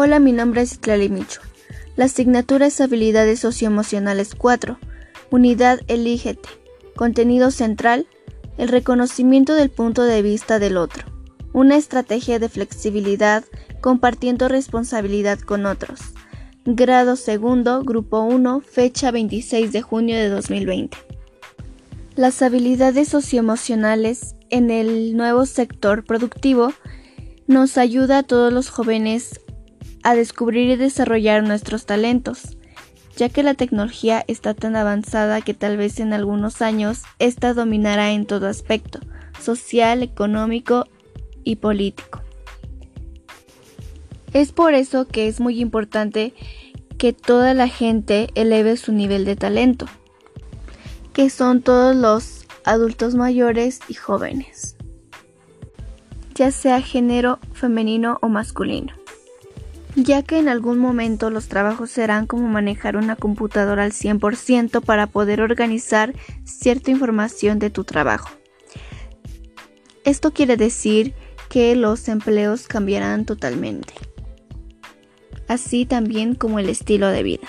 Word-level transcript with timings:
Hola, 0.00 0.20
mi 0.20 0.30
nombre 0.30 0.62
es 0.62 0.74
Itlali 0.74 1.08
Micho. 1.08 1.40
La 1.96 2.04
asignatura 2.04 2.66
es 2.66 2.80
Habilidades 2.80 3.40
Socioemocionales 3.40 4.36
4. 4.36 4.78
Unidad 5.32 5.80
Elígete. 5.88 6.48
Contenido 6.94 7.50
central. 7.50 8.06
El 8.58 8.68
reconocimiento 8.68 9.54
del 9.54 9.70
punto 9.70 10.04
de 10.04 10.22
vista 10.22 10.60
del 10.60 10.76
otro. 10.76 11.04
Una 11.52 11.76
estrategia 11.76 12.38
de 12.38 12.48
flexibilidad 12.48 13.44
compartiendo 13.80 14.46
responsabilidad 14.46 15.40
con 15.40 15.66
otros. 15.66 15.98
Grado 16.64 17.16
segundo, 17.16 17.82
Grupo 17.82 18.20
1, 18.20 18.60
fecha 18.60 19.10
26 19.10 19.72
de 19.72 19.82
junio 19.82 20.14
de 20.14 20.28
2020. 20.28 20.96
Las 22.14 22.40
habilidades 22.42 23.08
socioemocionales 23.08 24.36
en 24.48 24.70
el 24.70 25.16
nuevo 25.16 25.44
sector 25.44 26.04
productivo 26.04 26.72
nos 27.48 27.76
ayuda 27.76 28.18
a 28.18 28.22
todos 28.22 28.52
los 28.52 28.70
jóvenes 28.70 29.40
a 30.08 30.14
descubrir 30.14 30.70
y 30.70 30.76
desarrollar 30.76 31.42
nuestros 31.42 31.84
talentos, 31.84 32.56
ya 33.14 33.28
que 33.28 33.42
la 33.42 33.52
tecnología 33.52 34.24
está 34.26 34.54
tan 34.54 34.74
avanzada 34.74 35.42
que 35.42 35.52
tal 35.52 35.76
vez 35.76 36.00
en 36.00 36.14
algunos 36.14 36.62
años 36.62 37.02
ésta 37.18 37.52
dominará 37.52 38.12
en 38.12 38.24
todo 38.24 38.46
aspecto, 38.46 39.00
social, 39.38 40.02
económico 40.02 40.86
y 41.44 41.56
político. 41.56 42.22
Es 44.32 44.50
por 44.52 44.72
eso 44.72 45.06
que 45.06 45.28
es 45.28 45.40
muy 45.40 45.60
importante 45.60 46.32
que 46.96 47.12
toda 47.12 47.52
la 47.52 47.68
gente 47.68 48.30
eleve 48.34 48.78
su 48.78 48.92
nivel 48.92 49.26
de 49.26 49.36
talento, 49.36 49.84
que 51.12 51.28
son 51.28 51.60
todos 51.60 51.94
los 51.94 52.46
adultos 52.64 53.14
mayores 53.14 53.80
y 53.88 53.92
jóvenes, 53.92 54.74
ya 56.34 56.50
sea 56.50 56.80
género 56.80 57.40
femenino 57.52 58.16
o 58.22 58.30
masculino 58.30 58.94
ya 60.04 60.22
que 60.22 60.38
en 60.38 60.48
algún 60.48 60.78
momento 60.78 61.30
los 61.30 61.48
trabajos 61.48 61.90
serán 61.90 62.26
como 62.26 62.48
manejar 62.48 62.96
una 62.96 63.16
computadora 63.16 63.84
al 63.84 63.92
100% 63.92 64.82
para 64.82 65.06
poder 65.06 65.40
organizar 65.40 66.14
cierta 66.44 66.90
información 66.90 67.58
de 67.58 67.70
tu 67.70 67.84
trabajo. 67.84 68.30
Esto 70.04 70.32
quiere 70.32 70.56
decir 70.56 71.14
que 71.48 71.74
los 71.74 72.08
empleos 72.08 72.68
cambiarán 72.68 73.24
totalmente, 73.24 73.92
así 75.48 75.84
también 75.84 76.34
como 76.34 76.58
el 76.58 76.68
estilo 76.68 77.08
de 77.08 77.22
vida. 77.22 77.48